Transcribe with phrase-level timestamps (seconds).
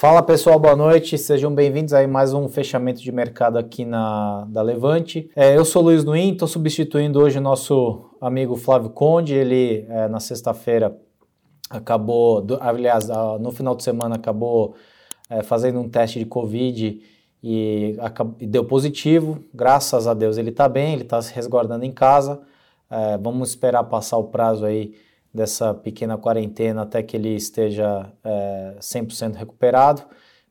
[0.00, 4.62] Fala pessoal, boa noite, sejam bem-vindos a mais um fechamento de mercado aqui na da
[4.62, 5.28] Levante.
[5.34, 10.06] É, eu sou Luiz Nuin, estou substituindo hoje o nosso amigo Flávio Conde, ele é,
[10.06, 10.96] na sexta-feira
[11.68, 13.08] acabou, do, aliás,
[13.40, 14.76] no final de semana acabou
[15.28, 17.02] é, fazendo um teste de Covid
[17.42, 17.96] e,
[18.38, 22.40] e, deu positivo, graças a Deus ele está bem, ele está se resguardando em casa,
[22.88, 24.94] é, vamos esperar passar o prazo aí
[25.32, 30.02] dessa pequena quarentena até que ele esteja é, 100% recuperado,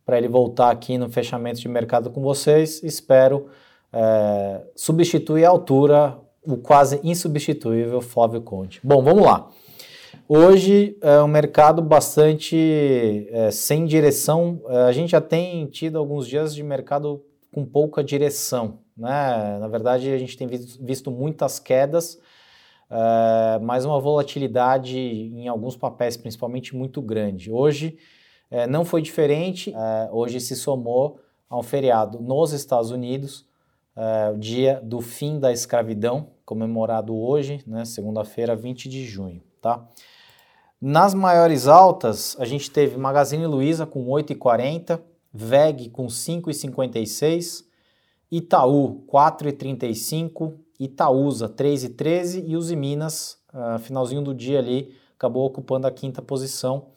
[0.05, 2.81] para ele voltar aqui no fechamento de mercado com vocês.
[2.83, 3.47] Espero
[3.91, 8.79] é, substituir à altura o quase insubstituível Flávio Conte.
[8.83, 9.49] Bom, vamos lá.
[10.29, 14.61] Hoje é um mercado bastante é, sem direção.
[14.67, 18.79] É, a gente já tem tido alguns dias de mercado com pouca direção.
[18.95, 19.57] Né?
[19.59, 22.17] Na verdade, a gente tem visto, visto muitas quedas
[22.89, 27.51] uh, mas uma volatilidade em alguns papéis, principalmente, muito grande.
[27.51, 27.97] Hoje
[28.51, 31.19] uh, não foi diferente, uh, hoje se somou
[31.49, 33.45] a um feriado nos Estados Unidos,
[34.31, 39.41] o dia do fim da escravidão, comemorado hoje, né, segunda-feira, 20 de junho.
[39.59, 39.87] Tá?
[40.79, 45.01] Nas maiores altas, a gente teve Magazine Luiza com 8,40,
[45.33, 47.65] VEG com 5,56,
[48.31, 55.91] Itaú 4,35, Itaúsa 3,13 e Uzi Minas, uh, finalzinho do dia ali, acabou ocupando a
[55.91, 56.89] quinta posição.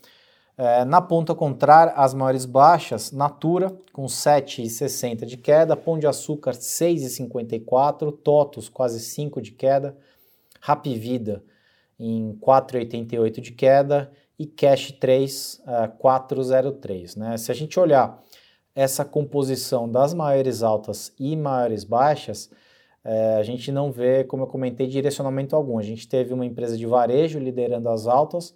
[0.58, 6.52] Uh, na ponta contrária, as maiores baixas, Natura com 7,60 de queda, Pão de Açúcar
[6.52, 9.96] 6,54, Totos quase 5 de queda,
[10.60, 11.42] Rapvida
[11.98, 17.16] em 4,88 de queda e Cash 3, uh, 4,03.
[17.16, 17.36] Né?
[17.36, 18.22] Se a gente olhar
[18.74, 22.50] essa composição das maiores altas e maiores baixas,
[23.04, 25.78] é, a gente não vê, como eu comentei, direcionamento algum.
[25.78, 28.54] A gente teve uma empresa de varejo liderando as altas,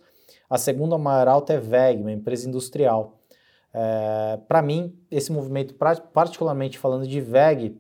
[0.48, 3.20] a segunda maior alta é VEG, uma empresa industrial.
[3.72, 5.74] É, Para mim, esse movimento,
[6.12, 7.76] particularmente falando de VEG,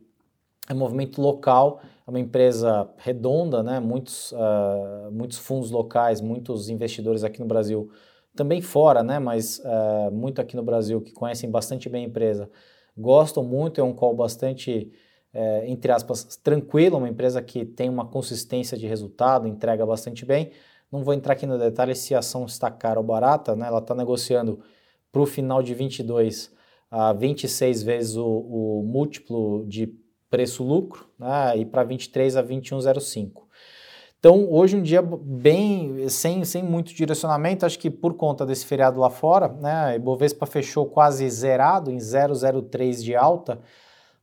[0.68, 3.80] é um movimento local, é uma empresa redonda, né?
[3.80, 7.90] muitos, uh, muitos fundos locais, muitos investidores aqui no Brasil,
[8.34, 9.18] também fora, né?
[9.18, 12.50] mas uh, muito aqui no Brasil, que conhecem bastante bem a empresa,
[12.96, 14.90] gostam muito, é um call bastante
[15.34, 20.52] é, entre aspas, tranquila, uma empresa que tem uma consistência de resultado, entrega bastante bem.
[20.92, 23.66] Não vou entrar aqui no detalhe se a ação está cara ou barata, né?
[23.66, 24.60] ela está negociando
[25.10, 26.52] para o final de 22
[26.88, 29.92] a 26 vezes o, o múltiplo de
[30.30, 31.56] preço-lucro né?
[31.56, 33.42] e para 23 a 21,05.
[34.20, 38.98] Então, hoje um dia bem sem, sem muito direcionamento, acho que por conta desse feriado
[38.98, 43.60] lá fora, né, Ibovespa fechou quase zerado em 0,03 de alta,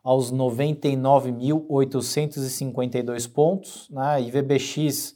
[0.04, 4.22] aos 99.852 pontos, né?
[4.22, 5.16] E VBX,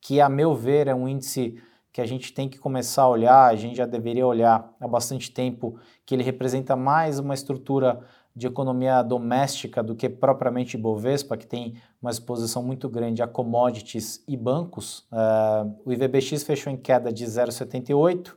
[0.00, 1.58] que a meu ver é um índice
[1.92, 5.30] que a gente tem que começar a olhar, a gente já deveria olhar há bastante
[5.30, 8.00] tempo, que ele representa mais uma estrutura
[8.34, 14.24] de economia doméstica do que propriamente Bovespa, que tem uma exposição muito grande a commodities
[14.26, 15.06] e bancos.
[15.12, 18.34] Uh, o IVBX fechou em queda de 0,78,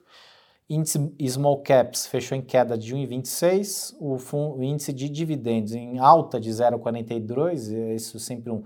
[0.69, 4.17] Índice Small Caps fechou em queda de 1,26, o,
[4.57, 8.63] o, índice de dividendos em alta de 0,42, isso é sempre um,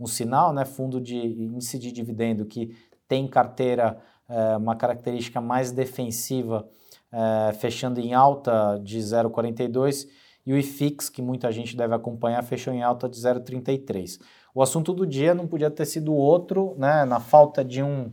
[0.00, 0.64] um sinal, né?
[0.64, 2.74] Fundo de índice de dividendo que
[3.06, 6.66] tem carteira, é, uma característica mais defensiva,
[7.12, 10.08] é, fechando em alta de 0,42,
[10.46, 14.18] e o IFIX, que muita gente deve acompanhar, fechou em alta de 0,33.
[14.54, 17.04] O assunto do dia não podia ter sido outro, né?
[17.04, 18.10] Na falta de um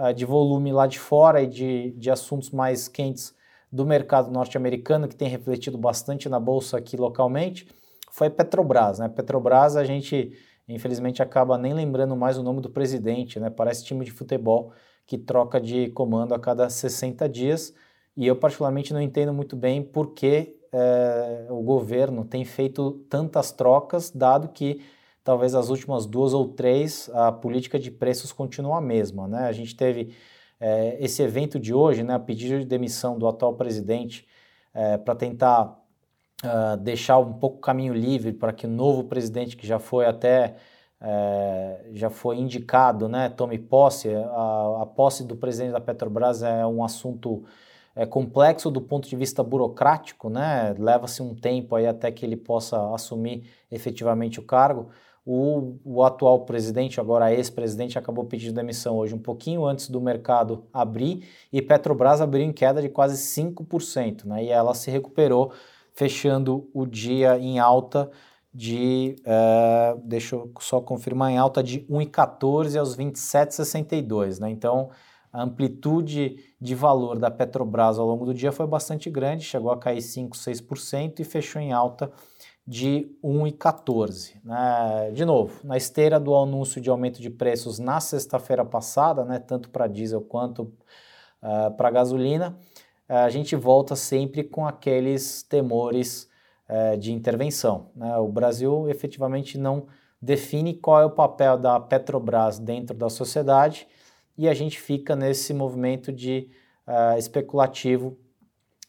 [0.00, 3.34] uh, de volume lá de fora e de, de assuntos mais quentes
[3.70, 7.68] do mercado norte-americano, que tem refletido bastante na bolsa aqui localmente,
[8.10, 8.98] foi Petrobras.
[8.98, 9.08] Né?
[9.08, 10.32] Petrobras, a gente
[10.68, 13.50] infelizmente acaba nem lembrando mais o nome do presidente, né?
[13.50, 14.72] parece time de futebol
[15.06, 17.74] que troca de comando a cada 60 dias.
[18.16, 23.50] E eu, particularmente, não entendo muito bem por que eh, o governo tem feito tantas
[23.50, 24.80] trocas, dado que
[25.22, 29.28] talvez as últimas duas ou três, a política de preços continua a mesma.
[29.28, 29.46] Né?
[29.46, 30.14] A gente teve
[30.58, 34.26] é, esse evento de hoje, né, a pedido de demissão do atual presidente
[34.74, 35.80] é, para tentar
[36.44, 40.06] uh, deixar um pouco o caminho livre para que o novo presidente, que já foi
[40.06, 40.56] até
[41.00, 44.14] é, já foi indicado, né, tome posse.
[44.14, 47.44] A, a, posse do presidente da Petrobras é um assunto
[47.96, 50.74] é, complexo do ponto de vista burocrático, né?
[50.78, 54.90] Leva-se um tempo aí até que ele possa assumir efetivamente o cargo.
[55.24, 60.64] O, o atual presidente, agora ex-presidente, acabou pedindo demissão hoje, um pouquinho antes do mercado
[60.72, 64.44] abrir, e Petrobras abriu em queda de quase 5%, né?
[64.44, 65.52] E ela se recuperou,
[65.92, 68.10] fechando o dia em alta
[68.52, 74.50] de, uh, deixa eu só confirmar, em alta de 1,14 aos 27,62, né?
[74.50, 74.90] Então,
[75.32, 79.78] a amplitude de valor da Petrobras ao longo do dia foi bastante grande, chegou a
[79.78, 82.10] cair 5, 6% e fechou em alta
[82.70, 84.36] de 1,14.
[84.44, 85.10] Né?
[85.12, 89.68] De novo, na esteira do anúncio de aumento de preços na sexta-feira passada, né, tanto
[89.70, 90.72] para diesel quanto uh,
[91.42, 92.56] ah, para gasolina,
[93.08, 96.30] uh, a gente volta sempre com aqueles temores
[96.68, 97.90] uh, de intervenção.
[97.96, 98.16] Né?
[98.18, 99.88] O Brasil efetivamente não
[100.22, 103.88] define qual é o papel da Petrobras dentro da sociedade
[104.38, 106.48] e a gente fica nesse movimento de
[106.86, 108.16] uh, especulativo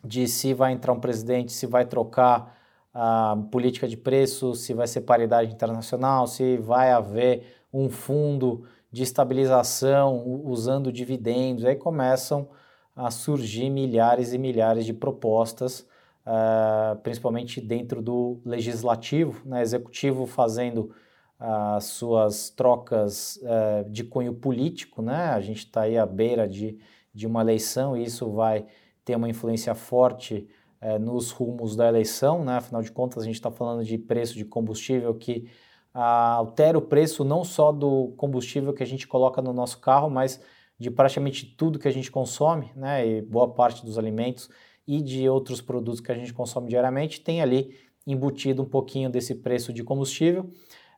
[0.04, 2.61] de se vai entrar um presidente, se vai trocar
[2.94, 7.44] a política de preço, se vai ser paridade internacional, se vai haver
[7.74, 11.64] um fundo de estabilização usando dividendos.
[11.64, 12.50] Aí começam
[12.96, 15.88] a surgir milhares e milhares de propostas,
[16.26, 19.62] uh, principalmente dentro do legislativo, né?
[19.62, 20.94] executivo fazendo
[21.40, 25.30] as suas trocas uh, de cunho político, né?
[25.30, 26.78] A gente está aí à beira de,
[27.12, 28.68] de uma eleição e isso vai
[29.04, 30.48] ter uma influência forte
[30.82, 32.58] uh, nos rumos da eleição, né?
[32.58, 35.50] Afinal de contas, a gente está falando de preço de combustível que
[35.94, 40.10] uh, altera o preço não só do combustível que a gente coloca no nosso carro,
[40.10, 40.42] mas
[40.78, 43.08] de praticamente tudo que a gente consome, né?
[43.08, 44.50] E boa parte dos alimentos
[44.88, 47.76] e de outros produtos que a gente consome diariamente tem ali
[48.06, 50.50] embutido um pouquinho desse preço de combustível.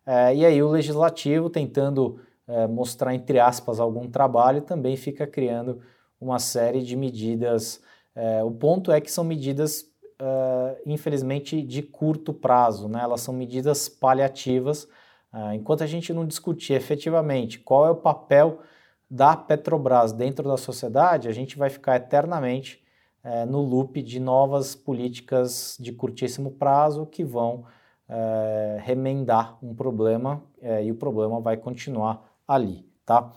[0.05, 5.81] É, e aí o legislativo, tentando é, mostrar, entre aspas, algum trabalho, também fica criando
[6.19, 7.81] uma série de medidas.
[8.15, 9.85] É, o ponto é que são medidas,
[10.19, 13.01] é, infelizmente, de curto prazo, né?
[13.01, 14.87] elas são medidas paliativas.
[15.33, 18.59] É, enquanto a gente não discutir efetivamente qual é o papel
[19.09, 22.83] da Petrobras dentro da sociedade, a gente vai ficar eternamente
[23.23, 27.65] é, no loop de novas políticas de curtíssimo prazo que vão
[28.83, 30.43] remendar um problema
[30.83, 33.31] e o problema vai continuar ali, tá?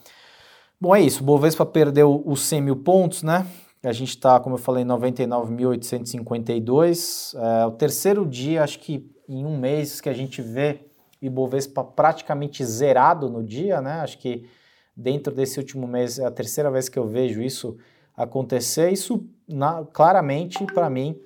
[0.79, 1.25] Bom, é isso.
[1.25, 3.47] Bovespa perdeu os 100 mil pontos, né?
[3.89, 7.35] A gente está, como eu falei, em 99.852.
[7.39, 10.87] É, o terceiro dia, acho que em um mês, que a gente vê
[11.23, 14.01] o Bovespa praticamente zerado no dia, né?
[14.01, 14.49] Acho que
[14.97, 17.77] dentro desse último mês é a terceira vez que eu vejo isso
[18.17, 18.91] acontecer.
[18.91, 21.21] Isso, na, claramente, para mim,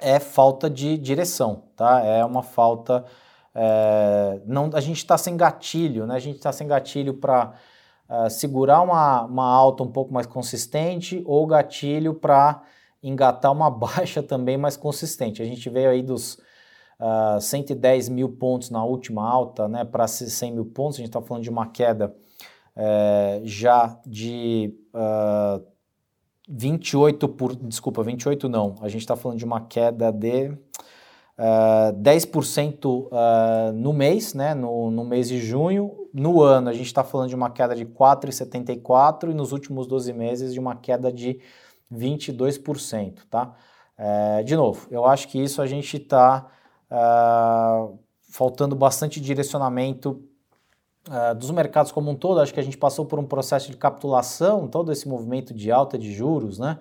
[0.00, 2.00] é falta de direção, tá?
[2.00, 3.04] É uma falta.
[3.54, 6.14] É, não, a gente está sem gatilho, né?
[6.14, 7.54] A gente está sem gatilho para
[8.10, 12.60] é, segurar uma, uma alta um pouco mais consistente ou gatilho para
[13.00, 15.40] engatar uma baixa também mais consistente.
[15.40, 16.34] A gente veio aí dos
[16.98, 19.84] uh, é, 110 mil pontos na última alta, né?
[19.84, 22.14] Para 100 mil pontos, a gente está falando de uma queda
[22.76, 25.64] é, já de uh,
[26.48, 27.54] 28 por.
[27.54, 28.74] Desculpa, 28 não.
[28.80, 34.54] A gente está falando de uma queda de uh, 10% uh, no mês, né?
[34.54, 35.99] No, no mês de junho.
[36.12, 40.12] No ano, a gente está falando de uma queda de 4,74% e nos últimos 12
[40.12, 41.40] meses de uma queda de
[41.92, 43.54] 22%, tá?
[43.98, 46.46] Uh, de novo, eu acho que isso a gente está
[46.90, 47.98] uh,
[48.30, 50.22] faltando bastante direcionamento
[51.08, 53.76] uh, dos mercados como um todo, acho que a gente passou por um processo de
[53.76, 56.78] capitulação, todo esse movimento de alta de juros, né?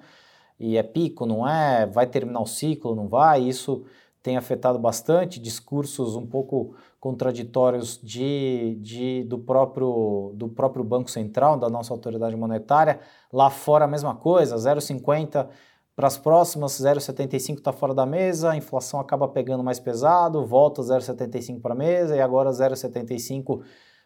[0.59, 1.85] E é pico, não é?
[1.85, 3.41] Vai terminar o ciclo, não vai?
[3.41, 3.85] Isso
[4.21, 11.57] tem afetado bastante, discursos um pouco contraditórios de, de, do, próprio, do próprio Banco Central,
[11.57, 12.99] da nossa autoridade monetária.
[13.31, 15.47] Lá fora a mesma coisa, 0,50
[15.95, 20.81] para as próximas, 0,75 está fora da mesa, a inflação acaba pegando mais pesado, volta
[20.81, 23.61] 0,75 para a mesa e agora 0,75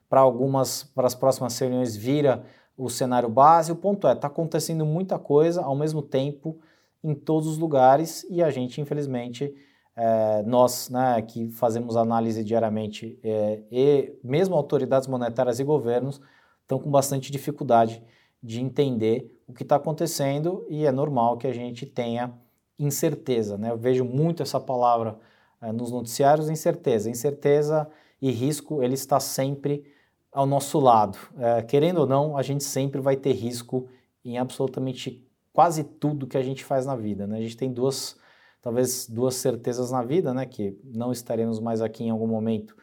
[0.09, 2.43] para algumas, para as próximas reuniões vira
[2.77, 3.71] o cenário base.
[3.71, 6.59] O ponto é, está acontecendo muita coisa ao mesmo tempo
[7.03, 9.53] em todos os lugares e a gente, infelizmente,
[9.95, 16.19] é, nós né, que fazemos análise diariamente é, e mesmo autoridades monetárias e governos
[16.61, 18.01] estão com bastante dificuldade
[18.41, 22.33] de entender o que está acontecendo e é normal que a gente tenha
[22.77, 23.57] incerteza.
[23.57, 23.71] Né?
[23.71, 25.17] Eu vejo muito essa palavra
[25.61, 27.09] é, nos noticiários, incerteza.
[27.09, 27.87] Incerteza
[28.21, 29.85] e risco, ele está sempre
[30.31, 31.17] ao nosso lado.
[31.37, 33.87] É, querendo ou não, a gente sempre vai ter risco
[34.25, 37.27] em absolutamente quase tudo que a gente faz na vida.
[37.27, 37.37] Né?
[37.37, 38.17] A gente tem duas,
[38.63, 40.45] talvez duas certezas na vida, né?
[40.45, 42.75] que não estaremos mais aqui em algum momento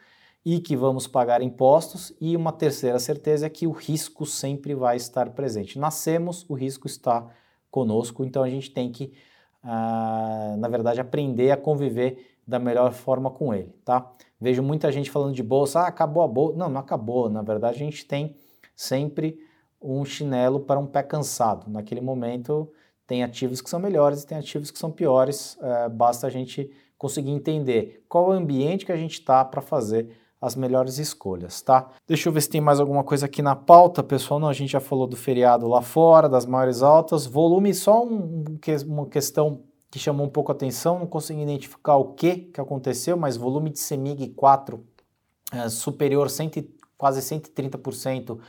[0.45, 4.95] e que vamos pagar impostos, e uma terceira certeza é que o risco sempre vai
[4.95, 5.77] estar presente.
[5.77, 7.27] Nascemos, o risco está
[7.69, 9.13] conosco, então a gente tem que,
[9.61, 14.11] ah, na verdade, aprender a conviver da melhor forma com ele, tá?
[14.39, 16.57] Vejo muita gente falando de bolsa, ah, acabou a bolsa.
[16.57, 17.29] Não, não acabou.
[17.29, 18.35] Na verdade, a gente tem
[18.75, 19.37] sempre
[19.79, 21.69] um chinelo para um pé cansado.
[21.69, 22.71] Naquele momento,
[23.11, 25.57] tem ativos que são melhores e tem ativos que são piores.
[25.61, 30.17] É, basta a gente conseguir entender qual o ambiente que a gente está para fazer
[30.39, 31.89] as melhores escolhas, tá?
[32.07, 34.39] Deixa eu ver se tem mais alguma coisa aqui na pauta, pessoal.
[34.39, 37.25] Não, a gente já falou do feriado lá fora, das maiores altas.
[37.25, 38.45] Volume, só um,
[38.87, 43.17] uma questão que chamou um pouco a atenção, não consegui identificar o que, que aconteceu,
[43.17, 44.81] mas volume de CEMIG 4
[45.51, 46.63] é, superior cento,
[46.97, 48.39] quase 130%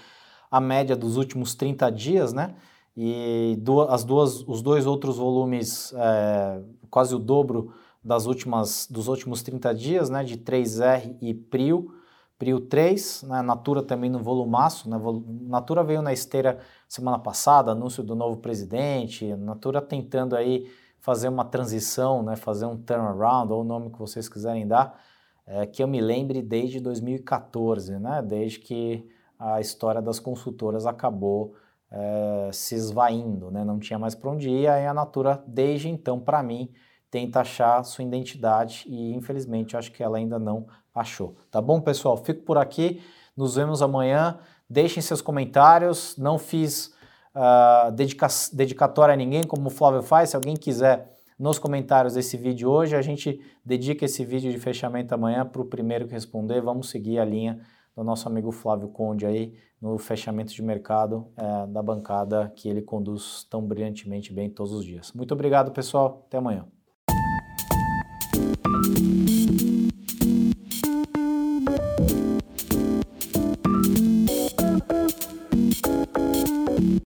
[0.49, 2.55] a média dos últimos 30 dias, né?
[2.97, 7.73] E duas, as duas, os dois outros volumes, é, quase o dobro
[8.05, 11.95] das últimas, dos últimos 30 dias, né, de 3R e Prio,
[12.39, 14.99] Prio 3, né, Natura também no volumaço, né,
[15.43, 16.59] Natura veio na esteira
[16.89, 20.69] semana passada, anúncio do novo presidente, Natura tentando aí
[21.01, 25.01] fazer uma transição, né, fazer um turnaround, ou o nome que vocês quiserem dar,
[25.47, 29.09] é, que eu me lembre desde 2014, né, desde que
[29.39, 31.55] a história das consultoras acabou
[31.93, 36.19] é, se esvaindo, né, não tinha mais para onde ir, aí a Natura, desde então,
[36.19, 36.71] para mim,
[37.11, 41.37] tenta achar sua identidade e infelizmente acho que ela ainda não achou.
[41.51, 42.17] Tá bom, pessoal?
[42.17, 43.03] Fico por aqui.
[43.37, 44.39] Nos vemos amanhã.
[44.69, 46.17] Deixem seus comentários.
[46.17, 46.95] Não fiz
[47.35, 50.31] uh, dedica dedicatória a ninguém, como o Flávio faz.
[50.31, 55.15] Se alguém quiser nos comentários desse vídeo hoje, a gente dedica esse vídeo de fechamento
[55.15, 56.63] amanhã para o primeiro que responder.
[56.63, 57.61] Vamos seguir a linha
[57.97, 62.83] do nosso amigo Flávio Conde aí no fechamento de mercado é, da bancada que ele
[62.83, 65.13] conduz tão brilhantemente bem todos os dias.
[65.13, 66.25] Muito obrigado, pessoal.
[66.27, 66.67] Até amanhã.